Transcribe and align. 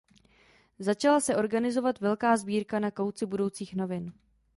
Začala 0.79 1.19
se 1.19 1.35
organizovat 1.35 1.99
velká 1.99 2.37
sbírka 2.37 2.79
na 2.79 2.91
kauci 2.91 3.25
budoucích 3.25 3.75
novin. 3.75 4.13